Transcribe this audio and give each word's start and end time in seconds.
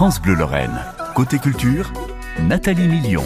France 0.00 0.22
Bleu 0.22 0.32
Lorraine. 0.32 0.80
Côté 1.14 1.38
culture, 1.38 1.92
Nathalie 2.48 2.88
Million. 2.88 3.22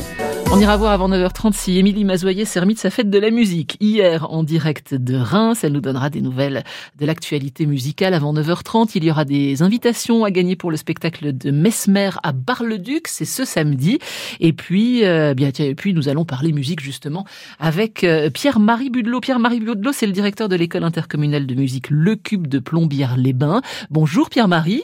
On 0.50 0.58
ira 0.58 0.76
voir 0.76 0.90
avant 0.90 1.08
9h30 1.08 1.52
si 1.52 1.78
Émilie 1.78 2.04
Mazoyer 2.04 2.44
s'est 2.44 2.58
remis 2.58 2.74
de 2.74 2.80
sa 2.80 2.90
fête 2.90 3.10
de 3.10 3.18
la 3.20 3.30
musique. 3.30 3.76
Hier, 3.78 4.28
en 4.28 4.42
direct 4.42 4.92
de 4.92 5.14
Reims, 5.14 5.62
elle 5.62 5.70
nous 5.70 5.80
donnera 5.80 6.10
des 6.10 6.20
nouvelles 6.20 6.64
de 6.98 7.06
l'actualité 7.06 7.66
musicale. 7.66 8.12
Avant 8.12 8.34
9h30, 8.34 8.90
il 8.96 9.04
y 9.04 9.10
aura 9.12 9.24
des 9.24 9.62
invitations 9.62 10.24
à 10.24 10.32
gagner 10.32 10.56
pour 10.56 10.72
le 10.72 10.76
spectacle 10.76 11.32
de 11.32 11.52
Mesmer 11.52 12.10
à 12.24 12.32
Bar-le-Duc. 12.32 13.06
C'est 13.06 13.24
ce 13.24 13.44
samedi. 13.44 14.00
Et 14.40 14.52
puis, 14.52 15.04
euh, 15.04 15.32
bien, 15.32 15.50
et 15.56 15.76
puis, 15.76 15.94
nous 15.94 16.08
allons 16.08 16.24
parler 16.24 16.50
musique 16.50 16.80
justement 16.80 17.24
avec 17.60 18.02
euh, 18.02 18.30
Pierre-Marie 18.30 18.90
Budelot. 18.90 19.20
Pierre-Marie 19.20 19.60
Budelot, 19.60 19.92
c'est 19.92 20.06
le 20.06 20.12
directeur 20.12 20.48
de 20.48 20.56
l'école 20.56 20.82
intercommunale 20.82 21.46
de 21.46 21.54
musique 21.54 21.88
Le 21.88 22.16
Cube 22.16 22.48
de 22.48 22.58
Plombières-les-Bains. 22.58 23.62
Bonjour 23.90 24.28
Pierre-Marie. 24.28 24.82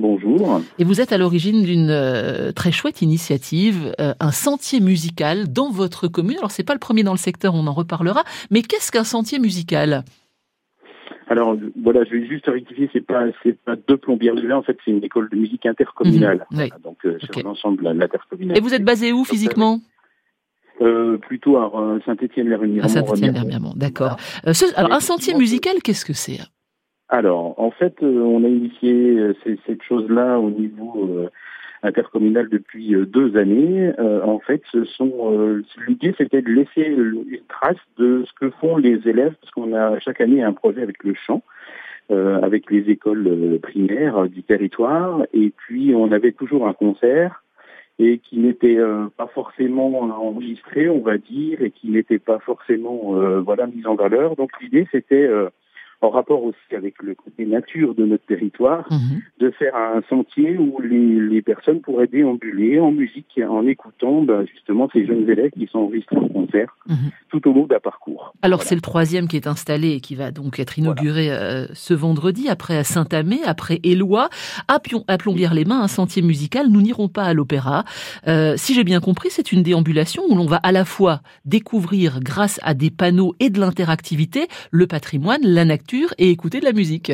Bonjour. 0.00 0.60
Et 0.78 0.84
vous 0.84 1.00
êtes 1.00 1.12
à 1.12 1.18
l'origine 1.18 1.62
d'une 1.62 1.90
euh, 1.90 2.52
très 2.52 2.72
chouette 2.72 3.02
initiative, 3.02 3.94
euh, 4.00 4.14
un 4.18 4.32
sentier 4.32 4.80
musical 4.80 5.52
dans 5.52 5.70
votre 5.70 6.08
commune. 6.08 6.38
Alors 6.38 6.50
c'est 6.50 6.64
pas 6.64 6.72
le 6.74 6.78
premier 6.80 7.02
dans 7.02 7.12
le 7.12 7.18
secteur, 7.18 7.54
on 7.54 7.66
en 7.66 7.72
reparlera. 7.74 8.24
Mais 8.50 8.62
qu'est-ce 8.62 8.90
qu'un 8.90 9.04
sentier 9.04 9.38
musical? 9.38 10.04
Alors 11.28 11.56
voilà, 11.80 12.02
je 12.04 12.10
vais 12.16 12.26
juste 12.26 12.46
rectifier, 12.46 12.90
c'est 12.92 13.06
pas 13.06 13.26
c'est 13.44 13.56
pas 13.62 13.76
deux 13.76 13.96
plombières 13.96 14.34
de 14.34 14.50
en 14.50 14.62
fait 14.62 14.76
c'est 14.84 14.90
une 14.90 15.04
école 15.04 15.28
de 15.30 15.36
musique 15.36 15.64
intercommunale, 15.64 16.44
Mhm, 16.50 16.58
oui. 16.60 16.70
donc 16.82 16.96
euh, 17.04 17.18
sur 17.20 17.44
l'ensemble 17.44 17.84
de 17.84 17.90
l'intercommunalité. 17.90 18.58
Et 18.58 18.62
vous 18.62 18.74
êtes 18.74 18.82
basé 18.84 19.12
où 19.12 19.24
physiquement? 19.24 19.78
euh, 20.80 21.18
Plutôt 21.18 21.56
à 21.58 21.70
Saint-Étienne-les-Remiremont. 22.06 22.84
À 22.84 22.88
Saint-Étienne-Miremont, 22.88 23.74
d'accord. 23.76 24.16
Euh, 24.46 24.52
alors 24.74 24.92
un 24.92 24.98
sentier 25.00 25.34
musical, 25.34 25.74
qu'est-ce 25.84 26.04
que 26.04 26.14
c'est? 26.14 26.40
Alors, 27.10 27.58
en 27.58 27.72
fait, 27.72 28.02
euh, 28.02 28.20
on 28.20 28.44
a 28.44 28.48
initié 28.48 29.18
euh, 29.18 29.34
cette 29.66 29.82
chose-là 29.82 30.38
au 30.38 30.50
niveau 30.50 31.08
euh, 31.10 31.28
intercommunal 31.82 32.48
depuis 32.48 32.94
deux 33.06 33.36
années. 33.36 33.90
En 33.98 34.38
fait, 34.38 34.62
ce 34.70 34.84
sont 34.84 35.62
l'idée, 35.88 36.14
c'était 36.18 36.42
de 36.42 36.50
laisser 36.50 36.82
une 36.82 37.24
trace 37.48 37.78
de 37.96 38.22
ce 38.26 38.32
que 38.38 38.50
font 38.50 38.76
les 38.76 39.08
élèves, 39.08 39.34
parce 39.40 39.50
qu'on 39.52 39.72
a 39.74 39.98
chaque 39.98 40.20
année 40.20 40.42
un 40.42 40.52
projet 40.52 40.82
avec 40.82 41.02
le 41.02 41.14
euh, 42.10 42.38
avec 42.42 42.70
les 42.70 42.90
écoles 42.90 43.58
primaires 43.62 44.28
du 44.28 44.42
territoire, 44.42 45.22
et 45.32 45.50
puis 45.56 45.94
on 45.94 46.12
avait 46.12 46.32
toujours 46.32 46.68
un 46.68 46.74
concert 46.74 47.42
et 48.00 48.18
qui 48.18 48.38
n'était 48.38 48.78
euh, 48.78 49.08
pas 49.16 49.26
forcément 49.26 50.00
enregistré, 50.00 50.88
on 50.88 51.00
va 51.00 51.18
dire, 51.18 51.62
et 51.62 51.70
qui 51.70 51.90
n'était 51.90 52.18
pas 52.18 52.38
forcément 52.38 53.14
euh, 53.16 53.40
voilà 53.40 53.66
mis 53.66 53.86
en 53.86 53.94
valeur. 53.94 54.36
Donc 54.36 54.50
l'idée, 54.60 54.88
c'était 54.90 55.26
euh, 55.26 55.50
en 56.02 56.08
rapport 56.10 56.42
aussi 56.44 56.74
avec 56.74 56.94
le 57.02 57.14
côté 57.14 57.44
nature 57.46 57.94
de 57.94 58.06
notre 58.06 58.24
territoire, 58.24 58.86
Mhm. 58.90 59.20
de 59.40 59.50
faire 59.50 59.76
un 59.76 60.00
sentier 60.08 60.56
où 60.56 60.80
les, 60.80 61.20
les 61.20 61.42
personnes 61.42 61.80
pourraient 61.80 62.06
déambuler 62.06 62.80
en 62.80 62.90
musique, 62.90 63.38
en 63.46 63.66
écoutant 63.66 64.22
bah, 64.22 64.44
justement 64.46 64.88
ces 64.92 65.06
jeunes 65.06 65.28
élèves 65.28 65.50
qui 65.50 65.66
sont 65.70 65.80
enregistrés 65.80 66.16
en 66.16 66.28
concert 66.28 66.74
Mhm. 66.88 66.96
tout 67.30 67.48
au 67.48 67.52
long 67.52 67.66
d'un 67.66 67.80
parcours. 67.80 68.32
Alors 68.42 68.58
Voilà. 68.60 68.68
c'est 68.68 68.74
le 68.74 68.80
troisième 68.80 69.28
qui 69.28 69.36
est 69.36 69.46
installé 69.46 69.90
et 69.90 70.00
qui 70.00 70.14
va 70.14 70.30
donc 70.30 70.58
être 70.58 70.78
inauguré 70.78 71.30
euh, 71.30 71.66
ce 71.74 71.92
vendredi, 71.94 72.48
après 72.48 72.76
à 72.78 72.84
Saint-Amé, 72.84 73.40
après 73.44 73.80
Éloi, 73.84 74.30
à, 74.68 74.78
Pion- 74.78 75.04
à 75.06 75.18
Plombières-les-Mains, 75.18 75.82
un 75.82 75.88
sentier 75.88 76.22
musical. 76.22 76.68
Nous 76.70 76.80
n'irons 76.80 77.08
pas 77.08 77.24
à 77.24 77.34
l'opéra. 77.34 77.84
Euh, 78.26 78.54
si 78.56 78.74
j'ai 78.74 78.84
bien 78.84 79.00
compris, 79.00 79.28
c'est 79.30 79.52
une 79.52 79.62
déambulation 79.62 80.22
où 80.28 80.34
l'on 80.34 80.46
va 80.46 80.56
à 80.56 80.72
la 80.72 80.84
fois 80.84 81.20
découvrir, 81.44 82.20
grâce 82.20 82.58
à 82.62 82.72
des 82.74 82.90
panneaux 82.90 83.34
et 83.40 83.50
de 83.50 83.60
l'interactivité, 83.60 84.48
le 84.70 84.86
patrimoine, 84.86 85.40
la 85.42 85.64
nature 85.64 85.89
et 86.18 86.30
écouter 86.30 86.60
de 86.60 86.64
la 86.64 86.72
musique. 86.72 87.12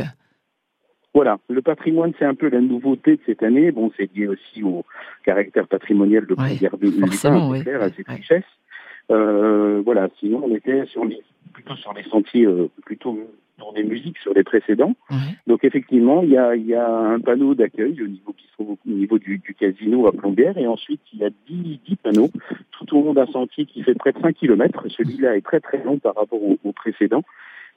Voilà, 1.14 1.38
le 1.48 1.62
patrimoine, 1.62 2.12
c'est 2.18 2.26
un 2.26 2.34
peu 2.34 2.50
la 2.50 2.60
nouveauté 2.60 3.16
de 3.16 3.20
cette 3.24 3.42
année. 3.42 3.70
Bon, 3.72 3.90
c'est 3.96 4.14
lié 4.14 4.26
aussi 4.26 4.62
au 4.62 4.84
caractère 5.24 5.66
patrimonial 5.66 6.26
de 6.26 6.34
Ouais, 6.34 6.56
Plombières 6.58 6.76
de 6.76 7.84
à 7.84 7.90
cette 7.90 8.08
richesse. 8.08 8.44
Euh, 9.10 9.80
voilà, 9.84 10.08
sinon 10.18 10.42
on 10.44 10.54
était 10.54 10.84
sur 10.86 11.04
les, 11.04 11.22
plutôt 11.54 11.76
sur 11.76 11.94
les 11.94 12.02
sentiers 12.04 12.44
euh, 12.44 12.68
plutôt 12.84 13.18
tournés 13.56 13.84
musique 13.84 14.18
sur 14.18 14.34
les 14.34 14.42
précédents. 14.42 14.94
Donc 15.46 15.64
effectivement, 15.64 16.22
il 16.22 16.30
y 16.30 16.36
a, 16.36 16.54
il 16.54 16.66
y 16.66 16.74
a 16.74 16.86
un 16.86 17.20
panneau 17.20 17.54
d'accueil 17.54 18.02
au 18.02 18.08
niveau 18.08 18.34
qui 18.36 18.46
se 18.48 18.52
trouve 18.52 18.72
au 18.72 18.90
niveau 18.90 19.18
du, 19.18 19.38
du 19.38 19.54
casino 19.54 20.06
à 20.06 20.12
Plombières 20.12 20.58
et 20.58 20.66
ensuite 20.66 21.00
il 21.14 21.20
y 21.20 21.24
a 21.24 21.30
10, 21.48 21.80
10 21.88 21.96
panneaux 21.96 22.30
tout 22.72 22.94
au 22.94 23.02
long 23.02 23.14
d'un 23.14 23.26
sentier 23.26 23.64
qui 23.64 23.82
fait 23.82 23.94
près 23.94 24.12
de 24.12 24.18
5 24.18 24.34
km. 24.34 24.84
Celui-là 24.88 25.36
est 25.36 25.44
très 25.44 25.60
très 25.60 25.82
long 25.82 25.98
par 25.98 26.14
rapport 26.14 26.42
au, 26.42 26.58
au 26.62 26.72
précédent. 26.72 27.22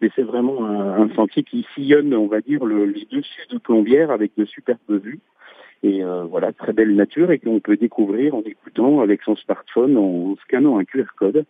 Mais 0.01 0.09
c'est 0.15 0.23
vraiment 0.23 0.65
un, 0.65 1.09
sentier 1.15 1.43
qui 1.43 1.65
sillonne, 1.75 2.13
on 2.13 2.27
va 2.27 2.41
dire, 2.41 2.65
le, 2.65 2.85
les 2.85 3.05
dessus 3.11 3.47
de 3.49 3.57
Plombières 3.57 4.11
avec 4.11 4.31
de 4.37 4.45
superbes 4.45 4.79
vues. 4.89 5.19
Et 5.83 6.03
euh, 6.03 6.23
voilà, 6.23 6.51
très 6.51 6.73
belle 6.73 6.95
nature 6.95 7.31
et 7.31 7.39
qu'on 7.39 7.59
peut 7.59 7.77
découvrir 7.77 8.35
en 8.35 8.41
écoutant 8.41 9.01
avec 9.01 9.21
son 9.23 9.35
smartphone, 9.35 9.97
en 9.97 10.35
scannant 10.43 10.77
un 10.77 10.83
QR 10.83 11.05
code. 11.17 11.45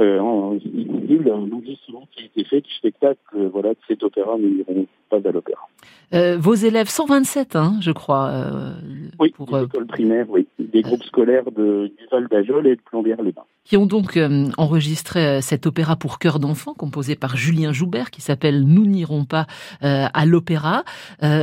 Euh, 0.00 0.18
en, 0.20 0.54
il 0.54 1.06
dit 1.06 1.18
l'enregistrement 1.18 2.08
qui 2.12 2.22
a 2.22 2.26
été 2.26 2.44
fait 2.44 2.60
du 2.60 2.72
spectacle 2.72 3.18
voilà, 3.52 3.70
de 3.70 3.78
cet 3.88 4.02
opéra, 4.02 4.36
nous 4.38 4.48
n'irons 4.48 4.86
pas 5.10 5.16
à 5.16 5.32
l'opéra. 5.32 5.68
Euh, 6.14 6.36
vos 6.38 6.54
élèves, 6.54 6.88
127, 6.88 7.56
hein, 7.56 7.76
je 7.80 7.90
crois. 7.90 8.28
euh, 8.28 8.72
Oui, 9.18 9.30
pour, 9.30 9.46
des 9.46 9.54
euh, 9.54 9.64
écoles 9.64 9.86
primaires, 9.86 10.26
oui. 10.28 10.46
Des 10.58 10.82
groupes 10.82 11.02
scolaires 11.04 11.50
de, 11.50 11.92
du 11.98 12.06
Val 12.10 12.28
d'Ajol 12.28 12.66
et 12.66 12.76
de 12.76 12.80
Plombières-les-Bains. 12.80 13.44
qui 13.64 13.76
ont 13.76 13.86
donc 13.86 14.18
enregistré 14.58 15.40
cet 15.42 15.66
opéra 15.66 15.96
pour 15.96 16.18
chœur 16.18 16.38
d'enfant 16.38 16.74
composé 16.74 17.14
par 17.16 17.36
Julien 17.36 17.72
Joubert 17.72 18.10
qui 18.10 18.20
s'appelle 18.20 18.64
Nous 18.64 18.86
n'irons 18.86 19.24
pas 19.24 19.46
à 19.82 20.26
l'opéra. 20.26 20.84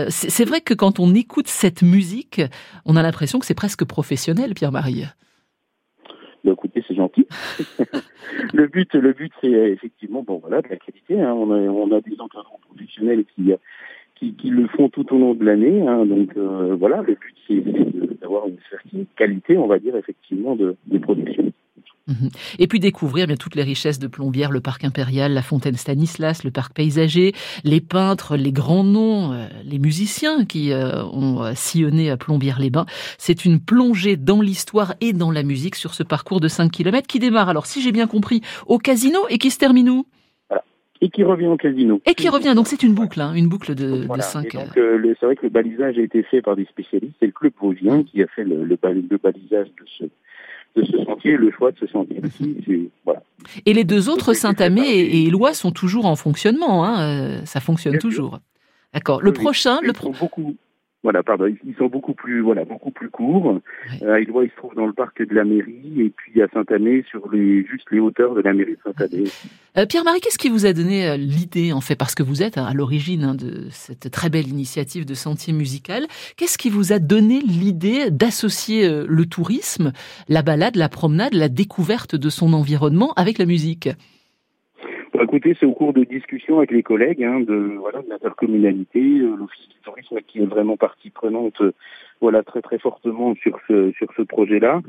C'est 0.09 0.45
vrai 0.45 0.61
que 0.61 0.73
quand 0.73 0.99
on 0.99 1.13
écoute 1.13 1.47
cette 1.47 1.81
musique, 1.81 2.41
on 2.85 2.95
a 2.95 3.03
l'impression 3.03 3.39
que 3.39 3.45
c'est 3.45 3.53
presque 3.55 3.85
professionnel, 3.85 4.53
Pierre-Marie. 4.53 5.05
Bah, 6.43 6.51
écoutez, 6.53 6.83
c'est 6.87 6.95
gentil. 6.95 7.27
le 8.53 8.67
but, 8.67 8.93
le 8.93 9.13
but, 9.13 9.31
c'est 9.41 9.53
euh, 9.53 9.71
effectivement, 9.73 10.23
bon, 10.23 10.37
voilà, 10.37 10.61
de 10.61 10.69
la 10.69 10.77
qualité. 10.77 11.19
hein. 11.19 11.33
On, 11.33 11.51
a, 11.51 11.57
on 11.57 11.91
a 11.91 12.01
des 12.01 12.19
encadrants 12.19 12.59
professionnels 12.69 13.25
qui, 13.35 13.51
euh, 13.51 13.57
qui, 14.15 14.33
qui 14.35 14.49
le 14.49 14.67
font 14.67 14.89
tout 14.89 15.13
au 15.13 15.17
long 15.19 15.33
de 15.33 15.43
l'année. 15.43 15.85
hein. 15.87 16.05
Donc 16.05 16.29
euh, 16.37 16.75
voilà, 16.75 17.01
le 17.01 17.15
but, 17.15 17.35
c'est 17.47 17.55
de- 17.61 18.13
d'avoir 18.21 18.47
une 18.47 18.57
certaine 18.69 19.05
qualité, 19.17 19.57
on 19.57 19.67
va 19.67 19.79
dire, 19.79 19.95
effectivement, 19.95 20.55
de, 20.55 20.75
des 20.87 20.99
productions. 20.99 21.51
Et 22.57 22.67
puis 22.67 22.79
découvrir 22.79 23.27
bien 23.27 23.35
toutes 23.35 23.55
les 23.55 23.63
richesses 23.63 23.99
de 23.99 24.07
Plombières, 24.07 24.51
le 24.51 24.61
parc 24.61 24.83
impérial, 24.83 25.33
la 25.33 25.41
fontaine 25.41 25.75
Stanislas, 25.75 26.43
le 26.43 26.51
parc 26.51 26.73
paysager, 26.73 27.33
les 27.63 27.81
peintres, 27.81 28.35
les 28.35 28.51
grands 28.51 28.83
noms, 28.83 29.31
euh, 29.33 29.47
les 29.63 29.79
musiciens 29.79 30.45
qui 30.45 30.71
euh, 30.71 31.03
ont 31.05 31.43
euh, 31.43 31.53
sillonné 31.55 32.09
à 32.09 32.17
Plombières-les-Bains. 32.17 32.85
C'est 33.17 33.45
une 33.45 33.59
plongée 33.59 34.17
dans 34.17 34.41
l'histoire 34.41 34.95
et 35.01 35.13
dans 35.13 35.31
la 35.31 35.43
musique 35.43 35.75
sur 35.75 35.93
ce 35.93 36.03
parcours 36.03 36.39
de 36.39 36.47
5 36.47 36.71
km 36.71 37.07
qui 37.07 37.19
démarre, 37.19 37.49
alors 37.49 37.65
si 37.65 37.81
j'ai 37.81 37.91
bien 37.91 38.07
compris, 38.07 38.41
au 38.67 38.77
casino 38.77 39.19
et 39.29 39.37
qui 39.37 39.51
se 39.51 39.57
termine 39.57 39.89
où? 39.89 40.05
Et 41.01 41.09
qui 41.09 41.23
revient 41.23 41.47
au 41.47 41.55
casino. 41.57 42.01
Et 42.05 42.13
qui 42.13 42.27
revient, 42.27 42.53
donc 42.55 42.67
c'est 42.67 42.83
une 42.83 42.93
boucle, 42.93 43.21
hein, 43.21 43.33
une 43.33 43.47
boucle 43.47 43.73
de, 43.73 44.03
Voilà. 44.05 44.23
de 44.23 44.27
5 44.29 44.53
Et 44.53 44.57
donc, 44.57 44.77
euh, 44.77 45.13
c'est 45.19 45.25
vrai 45.25 45.35
que 45.37 45.43
le 45.43 45.49
balisage 45.49 45.97
a 45.97 46.01
été 46.01 46.23
fait 46.23 46.41
par 46.41 46.55
des 46.57 46.65
spécialistes. 46.65 47.15
C'est 47.19 47.25
le 47.27 47.31
club 47.31 47.53
vosgien 47.61 48.03
qui 48.03 48.21
a 48.21 48.27
fait 48.27 48.43
le, 48.43 48.65
le, 48.65 48.75
bal- 48.75 49.03
le 49.09 49.17
balisage 49.17 49.67
de 49.67 49.85
ce, 49.97 50.03
de 50.75 50.85
ce 50.85 51.03
sentier, 51.05 51.37
le 51.37 51.51
choix 51.51 51.71
de 51.71 51.77
ce 51.77 51.87
sentier 51.87 52.19
aussi. 52.23 52.57
c'est- 52.65 52.89
Voilà. 53.05 53.23
Et 53.65 53.73
les 53.73 53.85
deux 53.85 54.09
autres, 54.09 54.33
Saint-Amé 54.33 54.81
et, 54.81 54.99
et 55.21 55.27
Éloi, 55.27 55.53
sont 55.53 55.71
toujours 55.71 56.05
en 56.05 56.17
fonctionnement, 56.17 56.83
hein, 56.83 57.01
euh, 57.01 57.45
ça 57.45 57.61
fonctionne 57.61 57.97
toujours. 57.97 58.39
D'accord. 58.93 59.21
Le 59.21 59.29
Oui, 59.31 59.35
prochain, 59.37 59.79
le 59.81 59.93
pro- 59.93 60.13
beaucoup. 60.19 60.55
Voilà, 61.01 61.23
pardon, 61.23 61.45
ils 61.47 61.75
sont 61.75 61.87
beaucoup 61.87 62.13
plus, 62.13 62.41
voilà, 62.41 62.65
beaucoup 62.65 62.91
plus 62.91 63.09
courts. 63.09 63.61
Euh, 64.01 64.13
à 64.13 64.19
Éloie, 64.19 64.43
il 64.43 64.49
se 64.49 64.55
trouve 64.57 64.75
dans 64.75 64.85
le 64.85 64.91
parc 64.91 65.25
de 65.25 65.33
la 65.33 65.45
mairie, 65.45 66.01
et 66.01 66.09
puis 66.09 66.41
à 66.41 66.49
Saint-Amé, 66.49 67.05
sur 67.09 67.31
les, 67.31 67.65
juste 67.65 67.89
les 67.91 68.01
hauteurs 68.01 68.35
de 68.35 68.41
la 68.41 68.51
mairie 68.51 68.73
de 68.73 68.79
Saint-Amé. 68.83 69.23
Euh, 69.77 69.85
Pierre-Marie, 69.85 70.19
qu'est-ce 70.19 70.37
qui 70.37 70.49
vous 70.49 70.65
a 70.65 70.73
donné 70.73 71.07
euh, 71.07 71.15
l'idée, 71.15 71.71
en 71.71 71.79
fait, 71.79 71.95
parce 71.95 72.15
que 72.15 72.23
vous 72.23 72.43
êtes 72.43 72.57
hein, 72.57 72.65
à 72.65 72.73
l'origine 72.73 73.23
hein, 73.23 73.35
de 73.35 73.69
cette 73.69 74.11
très 74.11 74.29
belle 74.29 74.49
initiative 74.49 75.05
de 75.05 75.13
Sentier 75.13 75.53
Musical, 75.53 76.05
qu'est-ce 76.35 76.57
qui 76.57 76.69
vous 76.69 76.91
a 76.91 76.99
donné 76.99 77.39
l'idée 77.39 78.11
d'associer 78.11 78.85
euh, 78.85 79.05
le 79.07 79.25
tourisme, 79.25 79.93
la 80.27 80.41
balade, 80.41 80.75
la 80.75 80.89
promenade, 80.89 81.33
la 81.33 81.47
découverte 81.47 82.17
de 82.17 82.29
son 82.29 82.51
environnement 82.51 83.13
avec 83.15 83.37
la 83.37 83.45
musique? 83.45 83.87
Bon, 85.19 85.25
écoutez, 85.25 85.53
c'est 85.59 85.65
au 85.65 85.73
cours 85.73 85.91
de 85.91 86.05
discussions 86.05 86.59
avec 86.59 86.71
les 86.71 86.81
collègues 86.81 87.25
hein, 87.25 87.41
de 87.41 87.75
voilà 87.77 88.01
de 88.01 88.09
l'intercommunalité, 88.09 89.01
euh, 89.01 89.35
l'office 89.35 89.67
du 89.67 89.75
tourisme 89.83 90.17
qui 90.25 90.39
est 90.39 90.45
vraiment 90.45 90.77
partie 90.77 91.09
prenante, 91.09 91.59
euh, 91.59 91.73
voilà 92.21 92.41
très 92.41 92.61
très 92.61 92.79
fortement 92.79 93.35
sur 93.35 93.59
ce 93.67 93.91
sur 93.97 94.07
ce 94.15 94.21
projet-là. 94.21 94.81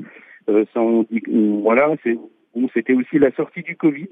Euh, 0.47 0.63
ça, 0.73 0.79
on 0.79 1.03
dit, 1.03 1.21
voilà, 1.61 1.95
c'est 2.05 2.17
bon, 2.55 2.69
c'était 2.73 2.93
aussi 2.93 3.19
la 3.19 3.31
sortie 3.33 3.61
du 3.61 3.75
Covid. 3.75 4.07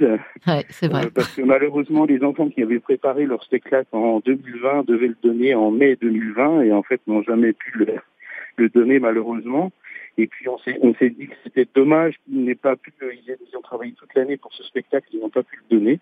Ouais, 0.45 0.65
c'est 0.67 0.91
vrai. 0.91 1.05
Euh, 1.05 1.09
parce 1.15 1.33
que 1.33 1.41
malheureusement, 1.41 2.03
les 2.03 2.21
enfants 2.21 2.49
qui 2.49 2.63
avaient 2.63 2.79
préparé 2.79 3.25
leur 3.25 3.41
spectacle 3.45 3.87
en 3.93 4.19
2020 4.19 4.87
devaient 4.87 5.07
le 5.07 5.17
donner 5.23 5.55
en 5.55 5.71
mai 5.71 5.95
2020 6.01 6.63
et 6.63 6.73
en 6.73 6.83
fait 6.83 6.99
n'ont 7.07 7.23
jamais 7.23 7.53
pu 7.53 7.77
le, 7.77 7.85
le 8.59 8.69
donner 8.69 8.99
malheureusement. 8.99 9.71
Et 10.17 10.27
puis 10.27 10.47
on 10.49 10.57
s'est 10.59 10.77
on 10.81 10.93
s'est 10.95 11.09
dit 11.11 11.27
que 11.27 11.35
c'était 11.43 11.67
dommage 11.73 12.15
qu'ils 12.25 12.43
n'aient 12.43 12.55
pas 12.55 12.75
pu, 12.75 12.91
euh, 13.01 13.11
ils, 13.13 13.37
ils 13.49 13.57
ont 13.57 13.61
travaillé 13.61 13.93
toute 13.93 14.13
l'année 14.15 14.37
pour 14.37 14.53
ce 14.53 14.63
spectacle, 14.63 15.07
ils 15.13 15.19
n'ont 15.19 15.29
pas 15.29 15.43
pu 15.43 15.59
le 15.69 15.77
donner. 15.77 15.99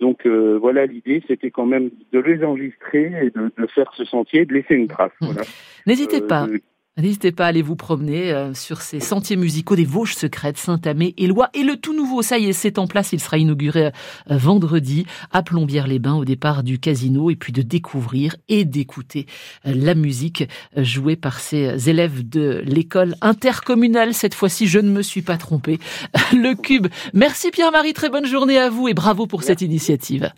Donc 0.00 0.26
euh, 0.26 0.58
voilà, 0.60 0.86
l'idée 0.86 1.22
c'était 1.26 1.50
quand 1.50 1.66
même 1.66 1.90
de 2.12 2.18
les 2.20 2.44
enregistrer 2.44 3.12
et 3.26 3.30
de, 3.30 3.50
de 3.58 3.66
faire 3.68 3.90
ce 3.96 4.04
sentier, 4.04 4.44
de 4.44 4.54
laisser 4.54 4.74
une 4.74 4.88
trace. 4.88 5.12
Voilà. 5.20 5.42
N'hésitez 5.86 6.22
Euh, 6.22 6.26
pas. 6.26 6.46
de- 6.46 6.60
N'hésitez 6.98 7.30
pas 7.30 7.44
à 7.44 7.48
aller 7.48 7.60
vous 7.60 7.76
promener 7.76 8.32
euh, 8.32 8.54
sur 8.54 8.80
ces 8.80 9.00
sentiers 9.00 9.36
musicaux 9.36 9.76
des 9.76 9.84
Vosges 9.84 10.14
secrètes, 10.14 10.56
Saint-Amé, 10.56 11.12
Éloi 11.18 11.50
et 11.52 11.62
le 11.62 11.76
tout 11.76 11.94
nouveau, 11.94 12.22
ça 12.22 12.38
y 12.38 12.46
est, 12.46 12.54
c'est 12.54 12.78
en 12.78 12.86
place, 12.86 13.12
il 13.12 13.20
sera 13.20 13.36
inauguré 13.36 13.88
euh, 13.88 13.90
vendredi 14.30 15.04
à 15.30 15.42
Plombières-les-Bains 15.42 16.14
au 16.14 16.24
départ 16.24 16.62
du 16.62 16.78
casino 16.78 17.28
et 17.28 17.36
puis 17.36 17.52
de 17.52 17.60
découvrir 17.60 18.36
et 18.48 18.64
d'écouter 18.64 19.26
euh, 19.66 19.74
la 19.76 19.94
musique 19.94 20.48
jouée 20.74 21.16
par 21.16 21.38
ces 21.40 21.90
élèves 21.90 22.26
de 22.26 22.62
l'école 22.64 23.14
intercommunale. 23.20 24.14
Cette 24.14 24.32
fois-ci, 24.32 24.66
je 24.66 24.78
ne 24.78 24.88
me 24.88 25.02
suis 25.02 25.20
pas 25.20 25.36
trompé. 25.36 25.78
Le 26.32 26.54
Cube. 26.54 26.86
Merci 27.12 27.50
Pierre-Marie, 27.50 27.92
très 27.92 28.08
bonne 28.08 28.24
journée 28.24 28.56
à 28.56 28.70
vous 28.70 28.88
et 28.88 28.94
bravo 28.94 29.26
pour 29.26 29.42
cette 29.42 29.60
initiative. 29.60 30.32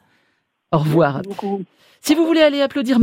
Au 0.72 0.78
revoir. 0.78 1.22
Si 2.00 2.14
vous 2.14 2.24
voulez 2.24 2.40
aller 2.40 2.60
applaudir 2.60 2.96